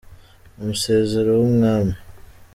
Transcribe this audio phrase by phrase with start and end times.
[0.59, 1.93] Umusezero w'umwami.